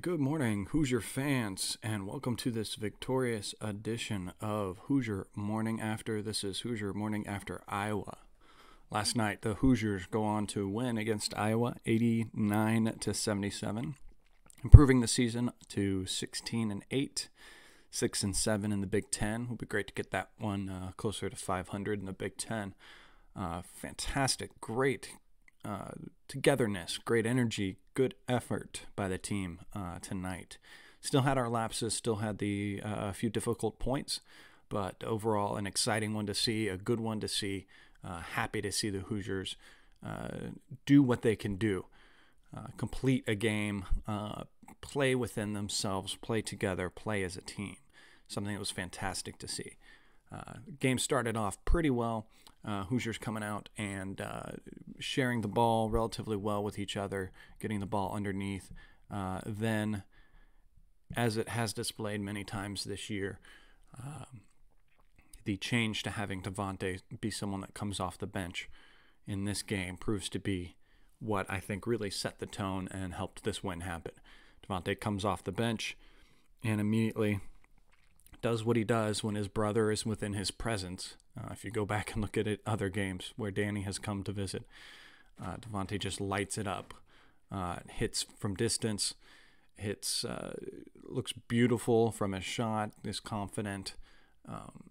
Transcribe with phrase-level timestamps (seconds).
[0.00, 6.22] good morning, Hoosier fans, and welcome to this victorious edition of Hoosier Morning After.
[6.22, 8.16] This is Hoosier Morning After Iowa.
[8.90, 13.96] Last night, the Hoosiers go on to win against Iowa 89 to 77,
[14.64, 17.28] improving the season to 16 and 8,
[17.90, 19.50] 6 and 7 in the Big Ten.
[19.50, 22.74] Would be great to get that one uh, closer to 500 in the Big Ten.
[23.36, 25.10] Uh, fantastic, great
[25.62, 25.90] uh,
[26.26, 30.56] togetherness, great energy, good effort by the team uh, tonight.
[31.02, 34.20] Still had our lapses, still had the uh, a few difficult points,
[34.70, 37.66] but overall an exciting one to see, a good one to see.
[38.02, 39.54] Uh, happy to see the Hoosiers
[40.02, 40.28] uh,
[40.86, 41.84] do what they can do,
[42.78, 43.84] complete a game,
[44.80, 47.76] play within themselves, play together, play as a team.
[48.28, 49.76] Something that was fantastic to see.
[50.78, 52.28] game started off pretty well
[52.64, 54.52] uh, Hoosiers coming out and uh,
[54.98, 58.70] sharing the ball relatively well with each other, getting the ball underneath.
[59.10, 60.02] Uh, then,
[61.16, 63.40] as it has displayed many times this year,
[63.98, 64.42] um,
[65.44, 68.68] the change to having Devonte be someone that comes off the bench
[69.26, 70.76] in this game proves to be
[71.18, 74.12] what I think really set the tone and helped this win happen.
[74.66, 75.96] Devonte comes off the bench
[76.62, 77.40] and immediately
[78.42, 81.16] does what he does when his brother is within his presence.
[81.38, 84.22] Uh, if you go back and look at it, other games where Danny has come
[84.24, 84.64] to visit,
[85.42, 86.94] uh, Devonte just lights it up,
[87.50, 89.14] uh, hits from distance,
[89.76, 90.54] hits uh,
[91.02, 93.94] looks beautiful from his shot, is confident.
[94.48, 94.90] Um,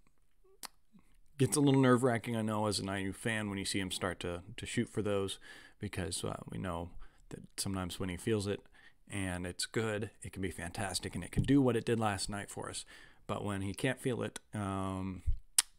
[1.38, 3.92] gets a little nerve wracking, I know, as an IU fan when you see him
[3.92, 5.40] start to to shoot for those,
[5.80, 6.90] because uh, we know
[7.30, 8.62] that sometimes when he feels it
[9.10, 12.30] and it's good, it can be fantastic and it can do what it did last
[12.30, 12.86] night for us.
[13.30, 15.22] But when he can't feel it um,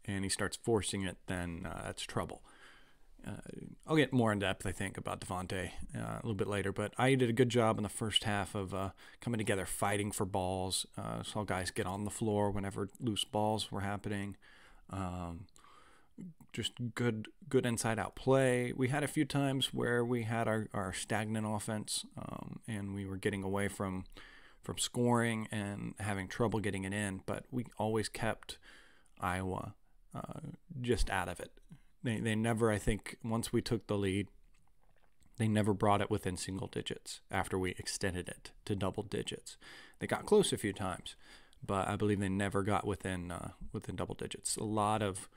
[0.04, 2.44] and he starts forcing it, then uh, that's trouble.
[3.26, 3.42] Uh,
[3.88, 6.72] I'll get more in depth, I think, about Devonte uh, a little bit later.
[6.72, 10.12] But I did a good job in the first half of uh, coming together, fighting
[10.12, 10.86] for balls.
[10.96, 14.36] Uh, saw guys get on the floor whenever loose balls were happening.
[14.88, 15.46] Um,
[16.52, 18.72] just good, good inside-out play.
[18.76, 23.06] We had a few times where we had our, our stagnant offense, um, and we
[23.06, 24.04] were getting away from
[24.62, 28.58] from scoring and having trouble getting it in, but we always kept
[29.20, 29.74] Iowa
[30.14, 30.40] uh,
[30.80, 31.52] just out of it.
[32.02, 34.28] They, they never, I think, once we took the lead,
[35.38, 39.56] they never brought it within single digits after we extended it to double digits.
[39.98, 41.14] They got close a few times,
[41.64, 44.56] but I believe they never got within uh, within double digits.
[44.56, 45.28] A lot of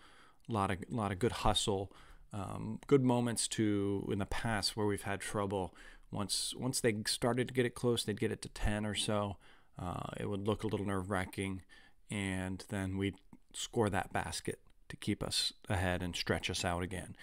[0.48, 1.92] lot of lot of good hustle,
[2.34, 5.74] um, good moments to in the past where we've had trouble
[6.14, 9.38] once once they started to get it close, they'd get it to 10 or so.
[9.82, 11.64] Uh, it would look a little nerve wracking,
[12.10, 13.16] and then we'd
[13.54, 14.60] score that basket
[14.90, 17.16] to keep us ahead and stretch us out again.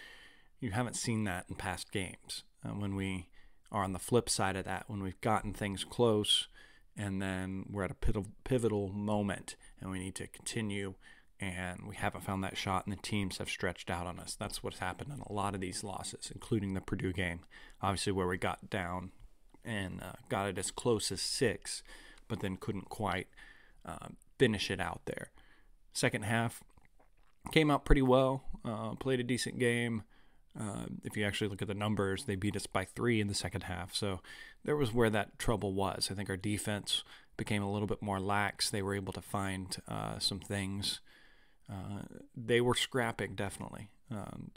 [0.58, 2.42] You haven't seen that in past games.
[2.64, 3.28] Uh, when we
[3.70, 6.48] are on the flip side of that, when we've gotten things close,
[6.96, 10.94] and then we're at a pivotal moment, and we need to continue
[11.40, 14.34] and we haven't found that shot, and the teams have stretched out on us.
[14.34, 17.40] That's what's happened in a lot of these losses, including the Purdue game,
[17.80, 19.12] obviously, where we got down
[19.64, 21.82] and uh, got it as close as six,
[22.28, 23.28] but then couldn't quite
[23.86, 24.08] uh,
[24.38, 25.30] finish it out there.
[25.94, 26.62] Second half
[27.52, 30.02] came out pretty well, uh, played a decent game.
[30.58, 33.34] Uh, if you actually look at the numbers, they beat us by three in the
[33.34, 33.94] second half.
[33.94, 34.20] So
[34.64, 36.08] there was where that trouble was.
[36.10, 37.02] I think our defense
[37.36, 38.68] became a little bit more lax.
[38.68, 41.00] They were able to find uh, some things
[41.70, 42.02] uh,
[42.36, 43.90] they were scrapping definitely.
[44.10, 44.50] Um,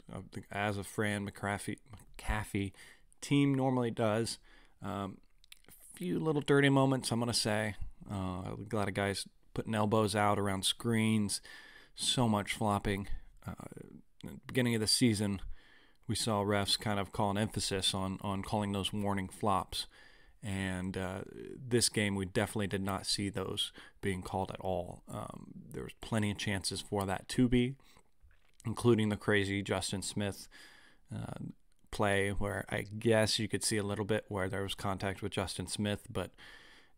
[0.50, 1.78] as a Fran, McCaffey,
[2.18, 2.72] McAfee
[3.20, 4.38] team normally does.
[4.82, 5.18] Um,
[5.68, 7.76] a few little dirty moments, I'm going to say.
[8.10, 11.40] Uh, a lot of guys putting elbows out around screens,
[11.94, 13.06] so much flopping.
[13.46, 13.52] Uh,
[14.46, 15.40] beginning of the season,
[16.08, 19.86] we saw refs kind of call an emphasis on, on calling those warning flops.
[20.44, 21.20] And uh,
[21.66, 23.72] this game, we definitely did not see those
[24.02, 25.02] being called at all.
[25.10, 27.76] Um, there was plenty of chances for that to be,
[28.66, 30.46] including the crazy Justin Smith
[31.14, 31.38] uh,
[31.90, 35.32] play, where I guess you could see a little bit where there was contact with
[35.32, 36.32] Justin Smith, but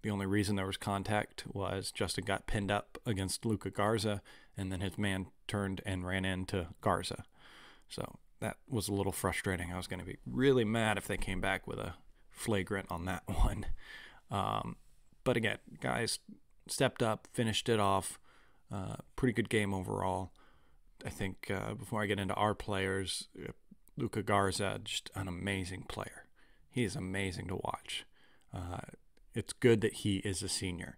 [0.02, 4.22] the only reason there was contact was Justin got pinned up against Luka Garza,
[4.56, 7.24] and then his man turned and ran into Garza.
[7.88, 9.72] So that was a little frustrating.
[9.72, 11.94] I was going to be really mad if they came back with a
[12.36, 13.66] flagrant on that one.
[14.30, 14.76] Um,
[15.24, 16.20] but again, guys
[16.68, 18.18] stepped up, finished it off.
[18.72, 20.32] Uh, pretty good game overall.
[21.04, 23.54] I think uh, before I get into our players, Luca
[23.96, 26.26] Luka Garza, just an amazing player.
[26.70, 28.04] He is amazing to watch.
[28.52, 28.80] Uh,
[29.34, 30.96] it's good that he is a senior.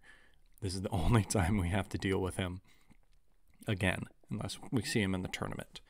[0.61, 2.61] This is the only time we have to deal with him
[3.67, 5.81] again, unless we see him in the tournament,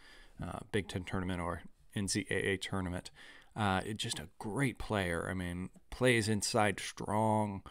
[0.42, 1.62] uh, Big Ten tournament or
[1.96, 3.10] NCAA tournament.
[3.58, 5.26] Uh, just a great player.
[5.28, 7.62] I mean, plays inside strong,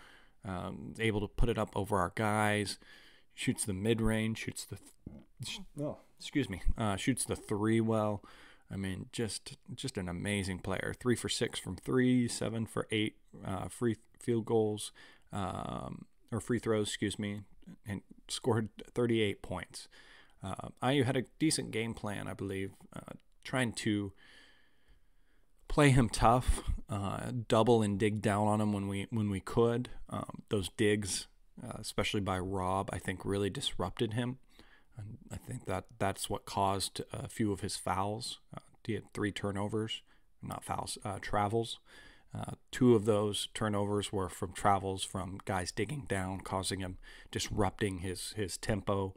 [0.43, 2.77] um, able to put it up over our guys,
[3.33, 4.77] shoots the mid range, shoots the
[5.45, 8.21] th- oh, excuse me, uh, shoots the three well.
[8.69, 10.93] I mean, just just an amazing player.
[10.99, 14.91] Three for six from three, seven for eight uh, free field goals
[15.31, 17.41] um, or free throws, excuse me,
[17.87, 19.87] and scored 38 points.
[20.43, 23.13] Uh, IU had a decent game plan, I believe, uh,
[23.43, 24.11] trying to
[25.67, 29.89] play him tough, uh, double and dig down on him when we when we could.
[30.09, 31.27] Um, those digs,
[31.63, 34.37] uh, especially by Rob, I think really disrupted him.
[34.97, 38.39] And I think that that's what caused a few of his fouls.
[38.55, 40.01] Uh, he had three turnovers,
[40.41, 41.79] not fouls, uh, travels.
[42.33, 46.97] Uh, two of those turnovers were from travels from guys digging down, causing him
[47.31, 49.13] disrupting his his tempo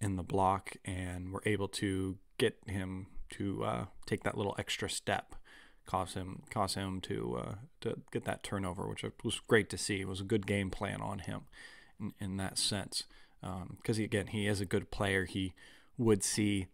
[0.00, 4.88] in the block, and were able to get him to uh, take that little extra
[4.88, 5.34] step,
[5.90, 10.00] cause him cause him to uh, to get that turnover, which was great to see.
[10.00, 11.42] It was a good game plan on him
[11.98, 13.04] in, in that sense,
[13.40, 15.24] because um, again he is a good player.
[15.24, 15.54] He
[15.98, 16.66] would see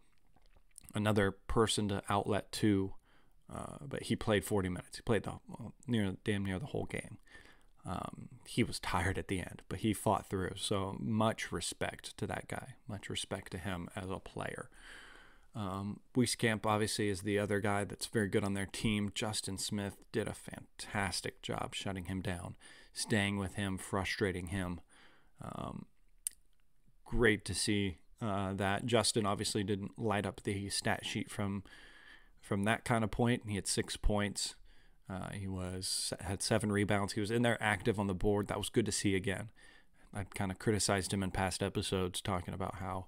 [0.95, 2.95] another person to outlet to
[3.53, 4.97] uh, but he played 40 minutes.
[4.97, 7.19] He played the well, near damn near the whole game.
[7.85, 10.55] Um, he was tired at the end, but he fought through.
[10.57, 12.75] So much respect to that guy.
[12.89, 14.69] Much respect to him as a player.
[15.57, 19.11] Um, Wieskamp obviously is the other guy that's very good on their team.
[19.15, 22.57] Justin Smith did a fantastic job shutting him down,
[22.93, 24.81] staying with him, frustrating him.
[25.43, 25.87] Um,
[27.07, 28.85] great to see uh, that.
[28.85, 31.65] Justin obviously didn't light up the stat sheet from
[32.43, 33.43] from that kind of point.
[33.49, 34.55] He had six points.
[35.09, 37.15] Uh, he was had seven rebounds.
[37.15, 38.49] He was in there active on the board.
[38.49, 39.49] That was good to see again.
[40.13, 43.07] I kind of criticized him in past episodes, talking about how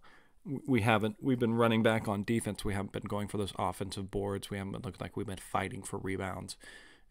[0.67, 2.65] we haven't we've been running back on defense.
[2.65, 4.51] We haven't been going for those offensive boards.
[4.51, 6.57] We haven't looking like we've been fighting for rebounds.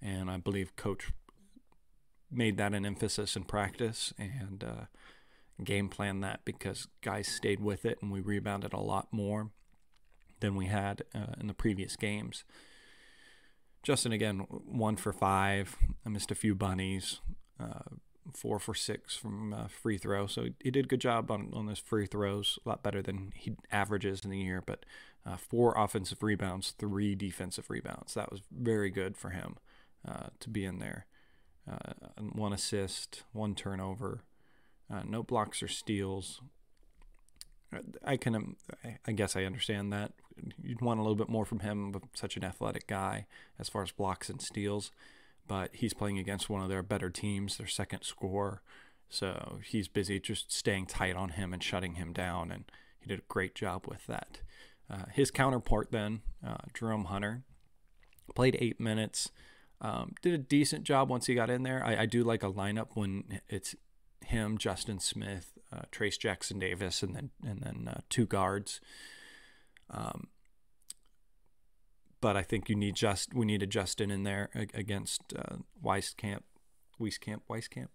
[0.01, 1.11] And I believe coach
[2.31, 4.85] made that an emphasis in practice and uh,
[5.63, 9.49] game plan that because guys stayed with it and we rebounded a lot more
[10.39, 12.43] than we had uh, in the previous games.
[13.83, 15.77] Justin again, one for five.
[16.05, 17.21] I missed a few bunnies.
[17.59, 17.95] Uh,
[18.33, 20.27] four for six from uh, free throw.
[20.27, 23.33] So he did a good job on, on those free throws, a lot better than
[23.35, 24.63] he averages in the year.
[24.65, 24.85] But
[25.25, 28.13] uh, four offensive rebounds, three defensive rebounds.
[28.13, 29.57] That was very good for him
[30.07, 31.05] uh, to be in there.
[31.69, 34.23] Uh, one assist, one turnover,
[34.91, 36.41] uh, no blocks or steals.
[38.05, 38.55] I can,
[39.05, 40.13] I guess I understand that
[40.63, 43.25] you'd want a little bit more from him, but such an athletic guy
[43.59, 44.91] as far as blocks and steals.
[45.47, 48.61] But he's playing against one of their better teams, their second score.
[49.09, 52.65] So he's busy just staying tight on him and shutting him down, and
[52.99, 54.41] he did a great job with that.
[54.89, 57.43] Uh, his counterpart then, uh, Jerome Hunter,
[58.35, 59.31] played eight minutes.
[59.79, 61.85] Um, did a decent job once he got in there.
[61.85, 63.75] I, I, do like a lineup when it's
[64.25, 68.81] him, Justin Smith, uh, Trayce Jackson Davis, and then and then uh, two guards.
[69.91, 70.27] Um,
[72.21, 76.41] but I think you need just we need a Justin in there against uh, Wieskamp,
[76.99, 77.87] Wieskamp, Wieskamp,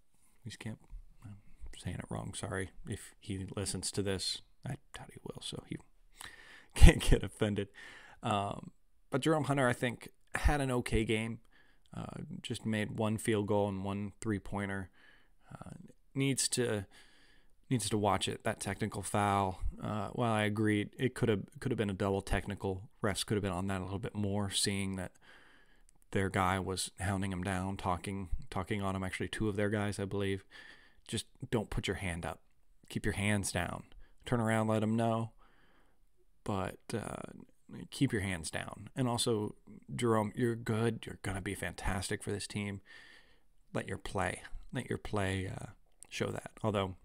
[0.46, 0.76] Wieskamp.
[1.24, 2.34] I'm saying it wrong.
[2.34, 4.42] Sorry if he listens to this.
[4.66, 5.76] I doubt he will, so he
[6.74, 7.68] can't get offended.
[8.22, 8.70] Um,
[9.10, 11.40] but Jerome Hunter, I think, had an okay game.
[11.94, 14.90] Uh, just made one field goal and one three pointer.
[15.52, 15.72] Uh,
[16.14, 16.86] needs to
[17.72, 18.44] needs to watch it.
[18.44, 19.60] That technical foul.
[19.82, 20.90] Uh, well, I agreed.
[20.98, 22.90] It could have could have been a double technical.
[23.02, 25.12] Refs could have been on that a little bit more, seeing that
[26.12, 29.02] their guy was hounding him down, talking talking on him.
[29.02, 30.44] Actually, two of their guys, I believe.
[31.08, 32.40] Just don't put your hand up.
[32.88, 33.84] Keep your hands down.
[34.24, 35.32] Turn around, let them know.
[36.44, 37.32] But uh,
[37.90, 38.88] keep your hands down.
[38.94, 39.56] And also,
[39.94, 41.04] Jerome, you're good.
[41.06, 42.82] You're gonna be fantastic for this team.
[43.74, 44.42] Let your play.
[44.72, 45.70] Let your play uh,
[46.08, 46.50] show that.
[46.62, 46.96] Although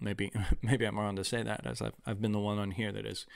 [0.00, 2.92] maybe maybe I'm wrong to say that, as I've I've been the one on here
[2.92, 3.26] that has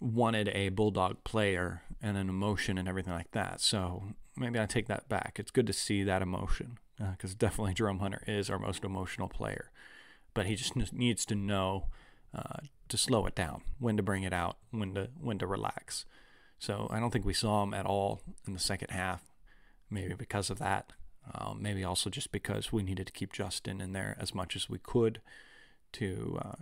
[0.00, 3.60] wanted a bulldog player and an emotion and everything like that.
[3.60, 4.02] So
[4.36, 5.36] maybe I take that back.
[5.38, 9.28] It's good to see that emotion because uh, definitely Jerome Hunter is our most emotional
[9.28, 9.70] player,
[10.34, 11.86] but he just needs to know
[12.34, 12.58] uh,
[12.88, 16.04] to slow it down, when to bring it out, when to when to relax.
[16.58, 19.22] So I don't think we saw him at all in the second half.
[19.90, 20.92] Maybe because of that.
[21.32, 24.68] Um, maybe also just because we needed to keep Justin in there as much as
[24.68, 25.20] we could
[25.92, 26.52] to uh,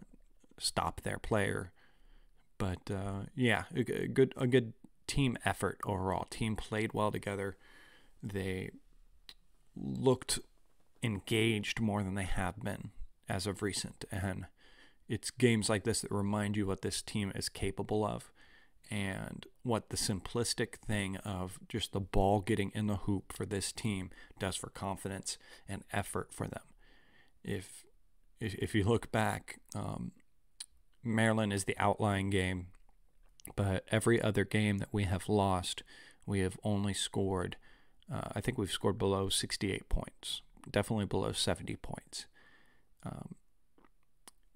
[0.58, 1.72] stop their player.
[2.58, 4.72] But uh, yeah, a, good a good
[5.06, 6.26] team effort overall.
[6.30, 7.56] Team played well together.
[8.22, 8.70] They
[9.76, 10.38] looked
[11.02, 12.90] engaged more than they have been
[13.28, 14.46] as of recent, and
[15.08, 18.30] it's games like this that remind you what this team is capable of.
[18.92, 23.72] And what the simplistic thing of just the ball getting in the hoop for this
[23.72, 26.62] team does for confidence and effort for them.
[27.42, 27.84] If
[28.38, 30.12] if, if you look back, um,
[31.02, 32.66] Maryland is the outlying game,
[33.56, 35.82] but every other game that we have lost,
[36.26, 37.56] we have only scored.
[38.12, 42.26] Uh, I think we've scored below 68 points, definitely below 70 points.
[43.06, 43.36] Um,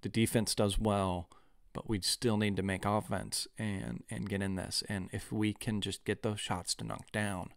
[0.01, 1.29] the defense does well,
[1.77, 4.83] but we still need to make offense and and get in this.
[4.89, 7.53] And if we can just get those shots to knock down,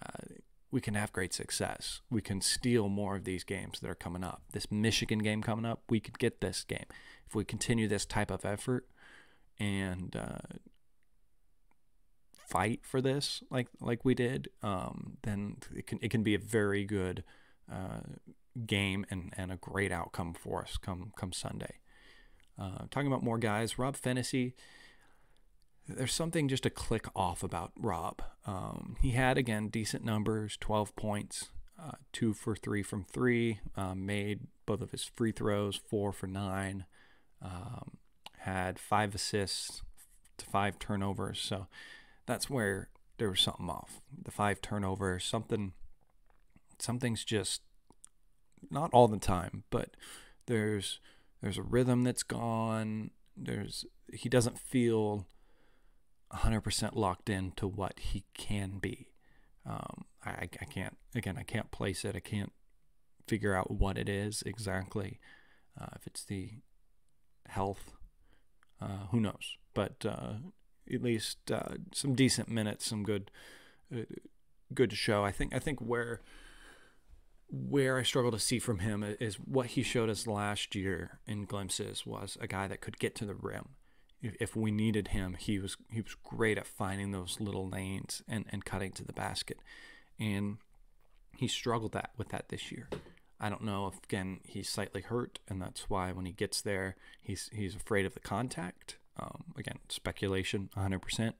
[0.00, 0.36] uh,
[0.70, 2.00] we can have great success.
[2.08, 4.40] We can steal more of these games that are coming up.
[4.52, 6.86] This Michigan game coming up, we could get this game
[7.26, 8.86] if we continue this type of effort
[9.58, 10.56] and uh,
[12.32, 14.48] fight for this like like we did.
[14.62, 17.24] Um, then it can it can be a very good
[17.70, 18.16] uh,
[18.64, 21.79] game and, and a great outcome for us come come Sunday.
[22.60, 24.52] Uh, talking about more guys, Rob Phinisee.
[25.88, 28.22] There's something just a click off about Rob.
[28.46, 31.48] Um, he had again decent numbers, 12 points,
[31.82, 36.26] uh, two for three from three, uh, made both of his free throws, four for
[36.26, 36.84] nine,
[37.42, 37.96] um,
[38.38, 39.82] had five assists
[40.36, 41.40] to five turnovers.
[41.40, 41.66] So
[42.26, 44.00] that's where there was something off.
[44.22, 45.72] The five turnovers, something,
[46.78, 47.62] something's just
[48.70, 49.90] not all the time, but
[50.46, 51.00] there's
[51.40, 53.10] there's a rhythm that's gone.
[53.36, 55.26] There's he doesn't feel
[56.32, 59.08] 100% locked into what he can be.
[59.66, 62.16] Um, I, I can't again I can't place it.
[62.16, 62.52] I can't
[63.26, 65.20] figure out what it is exactly.
[65.80, 66.50] Uh, if it's the
[67.46, 67.92] health,
[68.80, 69.56] uh, who knows?
[69.72, 70.34] But uh,
[70.92, 73.30] at least uh, some decent minutes, some good,
[73.94, 74.02] uh,
[74.74, 75.24] good show.
[75.24, 76.20] I think I think where
[77.50, 81.44] where I struggle to see from him is what he showed us last year in
[81.44, 83.70] glimpses was a guy that could get to the rim.
[84.22, 88.44] If we needed him, he was he was great at finding those little lanes and,
[88.50, 89.58] and cutting to the basket.
[90.18, 90.58] And
[91.36, 92.88] he struggled that with that this year.
[93.40, 96.96] I don't know if again he's slightly hurt, and that's why when he gets there,
[97.22, 98.98] he's he's afraid of the contact.
[99.18, 101.34] Um, again, speculation, 100%.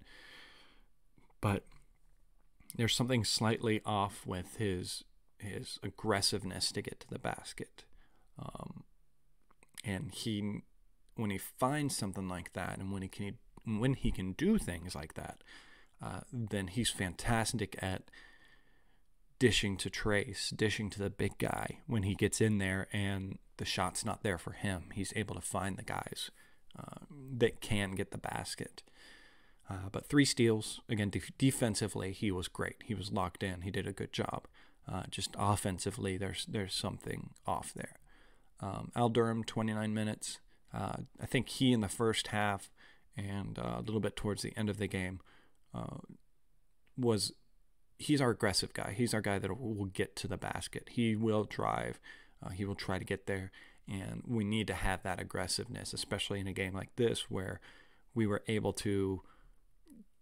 [1.40, 1.64] But
[2.76, 5.04] there's something slightly off with his
[5.40, 7.84] his aggressiveness to get to the basket.
[8.38, 8.84] Um,
[9.84, 10.62] and he,
[11.16, 14.94] when he finds something like that, and when he can when he can do things
[14.94, 15.42] like that,
[16.02, 18.10] uh, then he's fantastic at
[19.38, 23.64] dishing to Trayce, dishing to the big guy when he gets in there and the
[23.64, 24.84] shot's not there for him.
[24.94, 26.30] He's able to find the guys
[26.78, 27.04] uh,
[27.38, 28.82] that can get the basket.
[29.68, 31.10] Uh, but three steals again.
[31.10, 32.76] De- defensively, he was great.
[32.84, 33.62] He was locked in.
[33.62, 34.46] He did a good job.
[34.90, 37.96] Uh, just offensively, there's there's something off there.
[38.60, 40.38] Um, Al Durham, 29 minutes.
[40.72, 42.70] Uh, I think he in the first half
[43.16, 45.20] and uh, a little bit towards the end of the game
[45.74, 45.98] uh,
[46.96, 47.32] was
[47.98, 48.94] he's our aggressive guy.
[48.96, 50.88] He's our guy that will get to the basket.
[50.92, 51.98] He will drive.
[52.44, 53.50] Uh, he will try to get there,
[53.88, 57.60] and we need to have that aggressiveness, especially in a game like this where
[58.14, 59.22] we were able to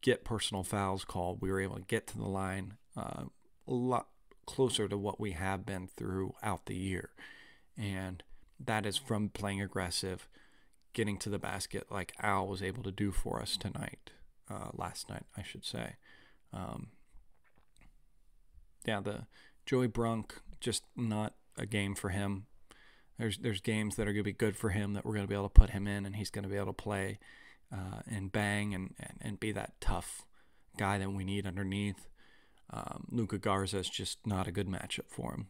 [0.01, 1.41] get personal fouls called.
[1.41, 3.25] We were able to get to the line uh,
[3.67, 4.09] a lot
[4.49, 7.11] closer to what we have been throughout the year.
[7.77, 8.23] And
[8.59, 10.27] that is from playing aggressive,
[10.95, 14.11] getting to the basket like Al was able to do for us tonight,
[14.51, 15.97] uh, last night, I should say.
[16.55, 16.89] Um,
[18.87, 19.27] yeah, the
[19.67, 22.47] Joey Brunk, just not a game for him.
[23.19, 25.29] There's there's games that are going to be good for him that we're going to
[25.29, 27.19] be able to put him in, and he's going to be able to play
[27.71, 30.23] uh, and bang and, and, and be that tough
[30.79, 32.09] guy that we need underneath.
[32.71, 35.47] Um, Luka Garza is just not a good matchup for him.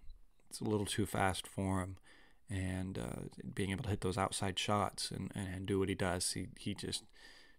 [0.51, 1.97] It's a little too fast for him,
[2.49, 6.33] and uh, being able to hit those outside shots and, and do what he does,
[6.33, 7.05] he he just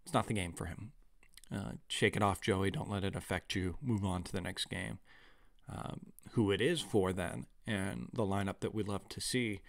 [0.04, 0.92] it's not the game for him.
[1.54, 2.72] Uh, shake it off, Joey.
[2.72, 3.78] Don't let it affect you.
[3.82, 5.00] Move on to the next game.
[5.72, 6.00] Um,
[6.32, 9.62] who it is for then, and the lineup that we love to see,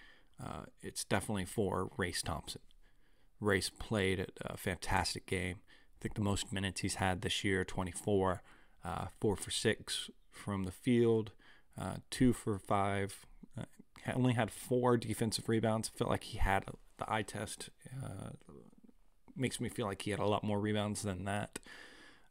[0.43, 2.61] uh, it's definitely for Race Thompson.
[3.39, 5.57] Race played a fantastic game.
[5.59, 8.41] I think the most minutes he's had this year, 24
[8.83, 11.31] uh, four for six from the field,
[11.79, 13.25] uh, two for five.
[13.57, 13.63] Uh,
[14.15, 15.89] only had four defensive rebounds.
[15.89, 16.65] Felt like he had
[16.97, 17.69] the eye test.
[18.03, 18.31] Uh,
[19.35, 21.59] makes me feel like he had a lot more rebounds than that.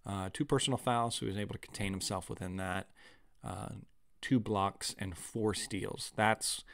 [0.06, 2.88] Uh, two personal fouls, so he was able to contain himself within that.
[3.44, 3.68] Uh,
[4.20, 6.12] two blocks and four steals.
[6.16, 6.64] That's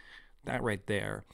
[0.44, 1.24] that right there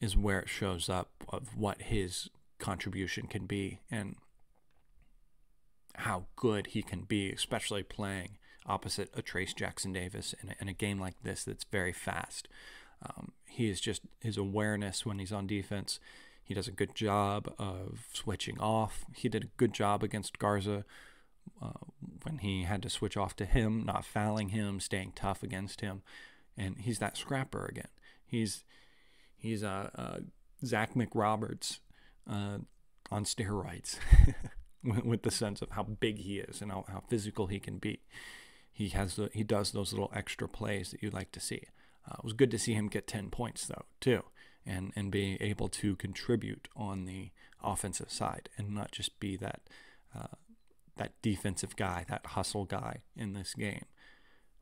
[0.00, 3.80] is where it shows up of what his contribution can be.
[3.90, 4.16] And
[5.96, 10.68] how good he can be, especially playing opposite a Trayce Jackson Davis in a, in
[10.68, 12.48] a game like this that's very fast.
[13.02, 15.98] Um, he is just his awareness when he's on defense.
[16.42, 19.04] He does a good job of switching off.
[19.14, 20.84] He did a good job against Garza
[21.62, 21.86] uh,
[22.22, 26.02] when he had to switch off to him, not fouling him, staying tough against him,
[26.56, 27.88] and he's that scrapper again.
[28.26, 28.64] He's
[29.36, 30.18] he's a uh, uh,
[30.64, 31.78] Zach McRoberts
[32.28, 32.58] uh,
[33.10, 33.98] on steroids,
[35.04, 38.00] with the sense of how big he is and how, how physical he can be.
[38.72, 41.64] He has the, he does those little extra plays that you like to see.
[42.08, 44.24] Uh, it was good to see him get 10 points though too,
[44.64, 47.30] and and be able to contribute on the
[47.62, 49.60] offensive side and not just be that
[50.16, 50.36] uh,
[50.96, 53.84] that defensive guy, that hustle guy in this game.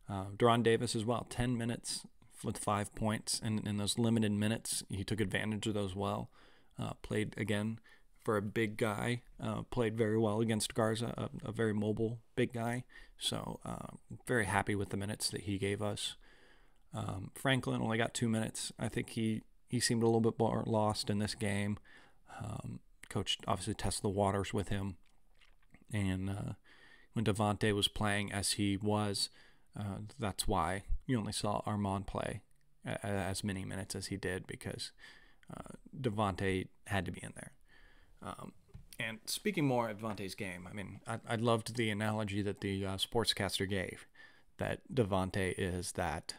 [0.09, 2.07] Uh, De'Ron Davis as well, 10 minutes
[2.43, 6.31] with five points, and in those limited minutes, he took advantage of those well.
[6.79, 7.81] Uh, played again
[8.25, 12.53] for a big guy, uh, played very well against Garza, a, a very mobile big
[12.53, 12.85] guy.
[13.19, 13.97] So uh,
[14.27, 16.17] very happy with the minutes that he gave us.
[16.95, 18.73] Um, Franklin only got two minutes.
[18.79, 21.79] I think he he seemed a little bit more lost in this game.
[22.43, 24.97] Um, coach obviously tested the waters with him,
[25.93, 26.53] and uh,
[27.13, 29.29] when Devonte was playing as he was,
[29.79, 32.43] uh, that's why you only saw Armaan play
[32.85, 34.93] as many minutes as he did because
[35.55, 37.53] uh, Devonte had to be in there.
[39.09, 42.85] And speaking more of Devonte's game, I mean, I, I loved the analogy that the
[42.85, 44.07] uh, sportscaster gave
[44.59, 46.35] that Devonte is that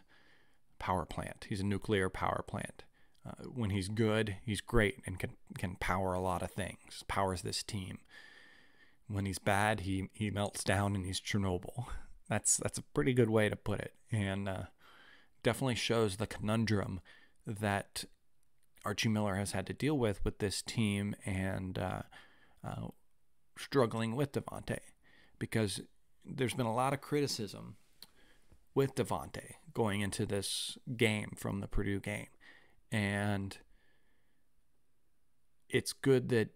[0.77, 1.47] power plant.
[1.49, 2.83] He's a nuclear power plant.
[3.27, 7.03] Uh, when he's good, he's great and can can power a lot of things.
[7.07, 7.99] Powers this team.
[9.07, 11.85] When he's bad, he he melts down and he's Chernobyl.
[12.29, 14.63] That's that's a pretty good way to put it, and uh,
[15.41, 17.01] definitely shows the conundrum
[17.47, 18.03] that
[18.85, 22.01] Archie Miller has had to deal with with this team and uh,
[22.63, 22.87] uh,
[23.57, 24.79] struggling with Devonte
[25.37, 25.81] because
[26.25, 27.75] there's been a lot of criticism
[28.75, 32.27] with Devonte going into this game from the Purdue game.
[32.91, 33.57] And
[35.69, 36.49] it's good that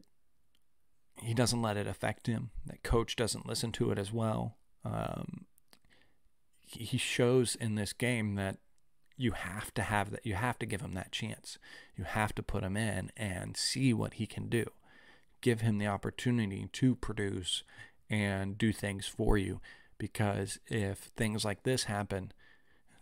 [1.21, 4.57] he doesn't let it affect him, that coach doesn't listen to it as well.
[4.83, 5.45] Um,
[6.65, 8.57] he shows in this game that
[9.15, 11.59] you have to have that you have to give him that chance
[11.95, 14.65] you have to put him in and see what he can do
[15.43, 17.63] give him the opportunity to produce
[18.09, 19.61] and do things for you
[19.99, 22.31] because if things like this happen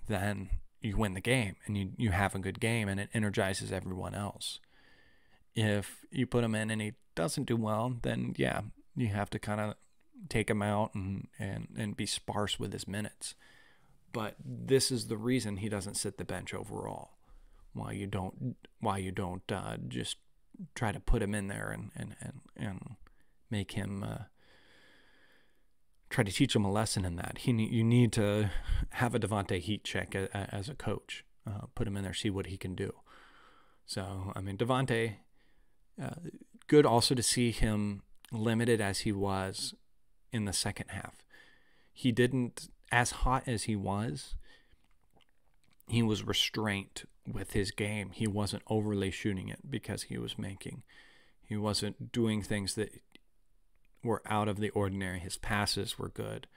[0.07, 0.49] then
[0.81, 4.15] you win the game and you, you have a good game and it energizes everyone
[4.15, 4.59] else.
[5.55, 8.61] If you put him in and he doesn't do well, then yeah,
[8.95, 9.75] you have to kind of
[10.27, 13.35] take him out and, and, and be sparse with his minutes.
[14.11, 17.11] But this is the reason he doesn't sit the bench overall.
[17.73, 20.17] Why you don't why you don't uh, just
[20.75, 22.95] try to put him in there and and and, and
[23.49, 24.23] make him uh,
[26.09, 27.39] try to teach him a lesson in that.
[27.39, 28.49] He you need to
[28.91, 31.25] have a Devonte heat check as a coach.
[31.47, 32.93] Uh, put him in there, see what he can do.
[33.85, 35.15] So I mean Devonte,
[36.01, 36.15] uh,
[36.67, 39.73] good also to see him limited as he was
[40.31, 41.25] in the second half.
[41.93, 44.35] He didn't as hot as he was.
[45.87, 48.11] He was restrained with his game.
[48.13, 50.83] He wasn't overly shooting it because he was making.
[51.47, 53.01] He wasn't doing things that
[54.03, 55.19] were out of the ordinary.
[55.19, 56.47] His passes were good.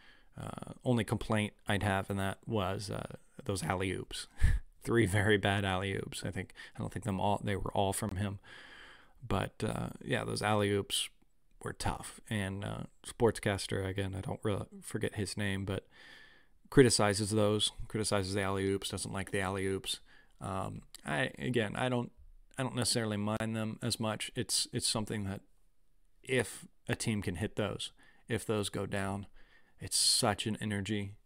[0.41, 4.27] Uh, only complaint I'd have in that was uh, those alley oops.
[4.83, 6.25] Three very bad alley oops.
[6.25, 8.39] I think I don't think them all they were all from him,
[9.27, 11.09] but uh, yeah, those alley oops
[11.63, 12.21] were tough.
[12.29, 15.87] And uh, sportscaster again, I don't really forget his name, but
[16.69, 20.01] criticizes those, criticizes the alley oops, doesn't like the alley oops.
[20.41, 22.13] Um, I again, I don't
[22.59, 24.31] I don't necessarily mind them as much.
[24.35, 25.41] It's it's something that
[26.23, 27.93] if a team can hit those.
[28.29, 29.27] If those go down,
[29.81, 31.17] it's such an energy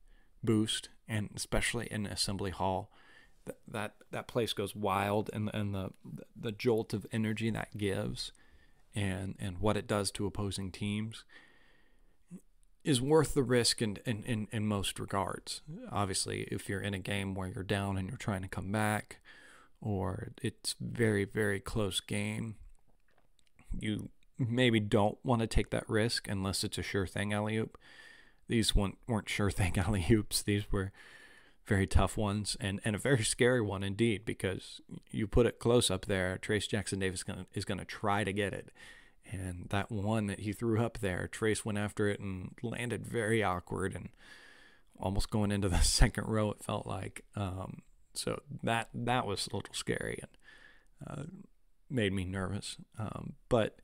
[0.43, 2.91] boost, and especially in Assembly Hall,
[3.45, 5.91] that that, that place goes wild, and and the
[6.37, 8.33] the jolt of energy that gives,
[8.95, 11.25] and and what it does to opposing teams,
[12.85, 15.63] is worth the risk in, in, in, in most regards.
[15.91, 19.19] Obviously, if you're in a game where you're down and you're trying to come back,
[19.81, 22.57] or it's very very close game,
[23.79, 27.77] you maybe don't want to take that risk unless it's a sure thing alley oop.
[28.49, 30.43] These weren't, weren't sure thing alley oops.
[30.43, 30.93] These were
[31.67, 35.91] very tough ones and, and a very scary one indeed because you put it close
[35.91, 36.39] up there.
[36.41, 38.71] Trayce Jackson Davis is going to try to get it.
[39.31, 43.43] And that one that he threw up there, Trayce went after it and landed very
[43.43, 44.09] awkward and
[44.99, 47.25] almost going into the second row, it felt like.
[47.37, 47.83] Um,
[48.15, 50.31] so that that was a little scary and
[51.09, 51.23] uh,
[51.89, 52.77] made me nervous.
[52.99, 53.79] Um, but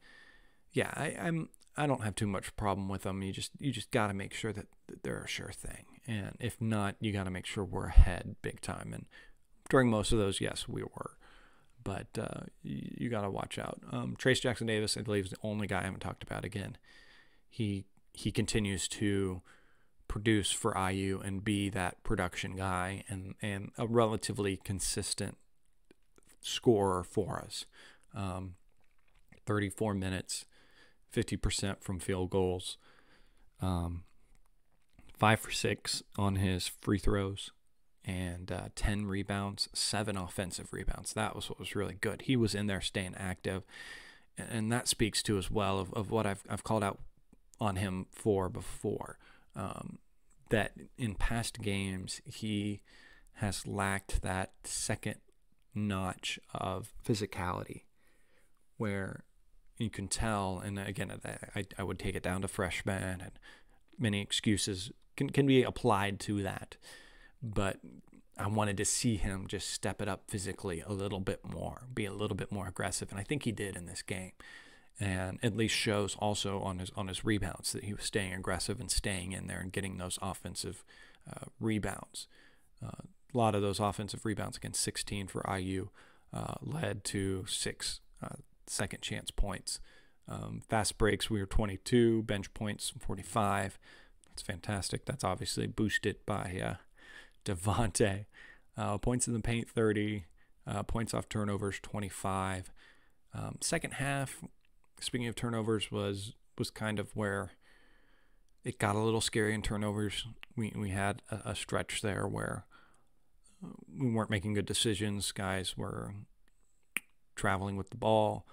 [0.72, 3.22] yeah, I, I'm I don't have too much problem with them.
[3.22, 6.36] You just you just got to make sure that, that they're a sure thing, and
[6.40, 8.92] if not, you got to make sure we're ahead big time.
[8.92, 9.06] And
[9.68, 11.16] during most of those, yes, we were,
[11.84, 13.80] but uh, you, you got to watch out.
[13.92, 16.44] Um, Trayce Jackson Davis, I believe, is the only guy I haven't talked about.
[16.44, 16.76] Again,
[17.48, 19.42] he he continues to
[20.08, 25.36] produce for IU and be that production guy and and a relatively consistent
[26.40, 27.66] scorer for us.
[28.14, 28.54] Um,
[29.46, 30.46] 34 minutes,
[31.14, 32.76] 50% from field goals,
[33.60, 34.04] um,
[35.18, 37.50] five for six on his free throws,
[38.04, 41.12] and uh, 10 rebounds, seven offensive rebounds.
[41.14, 42.22] That was what was really good.
[42.22, 43.62] He was in there staying active.
[44.36, 46.98] And that speaks to as well of, of what I've, I've called out
[47.60, 49.18] on him for before.
[49.56, 49.98] Um,
[50.50, 52.82] that in past games, he
[53.34, 55.16] has lacked that second
[55.74, 57.82] notch of physicality
[58.76, 59.24] where
[59.78, 61.12] you can tell, and again,
[61.54, 63.32] I, I would take it down to freshman, and
[63.98, 66.76] many excuses can, can be applied to that.
[67.44, 67.78] But
[68.38, 72.06] I wanted to see him just step it up physically a little bit more, be
[72.06, 74.32] a little bit more aggressive, and I think he did in this game.
[74.98, 78.80] And at least shows also on his on his rebounds that he was staying aggressive
[78.80, 80.84] and staying in there and getting those offensive
[81.28, 82.28] uh, rebounds.
[82.82, 83.02] Uh,
[83.34, 85.88] a lot of those offensive rebounds against 16 for IU
[86.32, 89.80] uh, led to six uh, second chance points.
[90.28, 92.22] Um, fast breaks, we were 22.
[92.22, 93.78] Bench points, 45.
[94.28, 95.04] That's fantastic.
[95.04, 96.48] That's obviously boosted by
[97.44, 98.26] Devonte.
[98.76, 100.24] Uh, points in the paint, 30.
[100.66, 102.72] Uh, points off turnovers, 25.
[103.34, 104.42] Um, second half,
[105.00, 107.50] speaking of turnovers, was was kind of where
[108.64, 110.26] it got a little scary in turnovers.
[110.56, 112.64] We we had a, a stretch there where
[113.62, 115.32] uh, we weren't making good decisions.
[115.32, 116.14] Guys were
[117.34, 118.46] traveling with the ball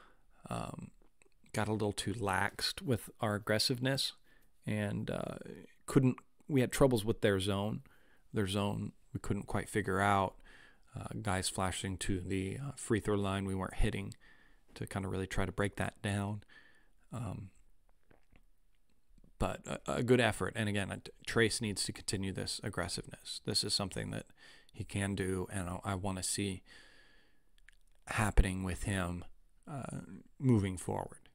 [0.49, 0.91] um,
[1.53, 4.13] got a little too laxed with our aggressiveness
[4.65, 5.35] and uh,
[5.85, 6.17] couldn't.
[6.47, 7.81] We had troubles with their zone.
[8.33, 10.35] Their zone we couldn't quite figure out.
[10.95, 14.13] Uh, guys flashing to the uh, free throw line we weren't hitting
[14.75, 16.43] to kind of really try to break that down.
[17.13, 17.49] Um,
[19.39, 20.53] but a, a, good effort.
[20.55, 23.41] And again, Trayce needs to continue this aggressiveness.
[23.45, 24.27] This is something that
[24.71, 26.61] he can do, and I, I want to see
[28.07, 29.25] happening with him
[29.69, 30.01] uh,
[30.39, 31.29] moving forward.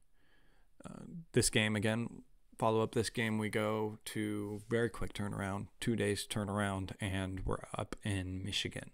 [0.85, 2.23] Uh, this game, again,
[2.57, 7.57] follow up this game, we go to very quick turnaround, two days turnaround, and we're
[7.77, 8.91] up in Michigan.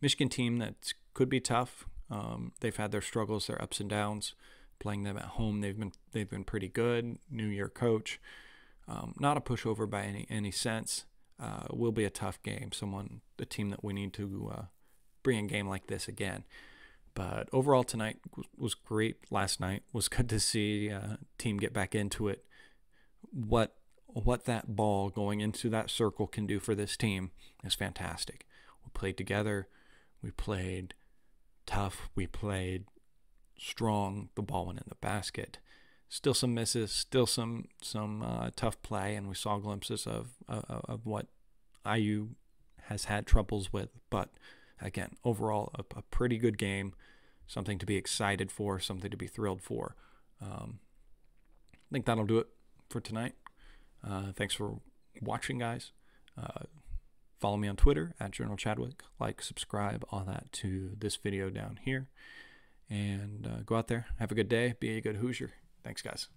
[0.00, 1.86] Michigan team that could be tough.
[2.10, 4.34] Um, they've had their struggles, their ups and downs.
[4.78, 7.18] Playing them at home, they've been they've been pretty good.
[7.30, 8.18] New year coach,
[8.88, 11.04] um, not a pushover by any any sense.
[11.38, 12.70] Uh, will be a tough game.
[12.72, 14.62] Someone, the team that we need to uh,
[15.22, 16.44] bring a game like this again.
[17.14, 18.18] But overall, tonight
[18.56, 19.16] was great.
[19.30, 22.44] Last night was good to see uh, team get back into it.
[23.30, 23.74] What
[24.06, 27.30] what that ball going into that circle can do for this team
[27.62, 28.46] is fantastic.
[28.84, 29.68] We played together.
[30.22, 30.94] We played
[31.64, 32.10] tough.
[32.16, 32.84] We played
[33.56, 34.30] strong.
[34.34, 35.58] The ball went in the basket.
[36.08, 36.90] Still some misses.
[36.90, 41.26] Still some some uh, tough play, and we saw glimpses of uh, of what
[41.86, 42.30] IU
[42.90, 44.30] has had troubles with, but
[44.80, 46.94] again, overall, a, a, pretty good game,
[47.46, 49.94] something to be excited for, something to be thrilled for.
[50.40, 50.80] Um,
[51.72, 52.48] I think that'll do it
[52.90, 53.34] for tonight.
[54.06, 54.80] Uh, thanks for
[55.22, 55.92] watching, guys.
[56.36, 56.64] Uh,
[57.38, 59.02] follow me on Twitter at Journal Chadwick.
[59.18, 62.08] Like, subscribe, all that to this video down here.
[62.88, 65.52] And uh, go out there, have a good day, be a good Hoosier.
[65.84, 66.28] Thanks, guys.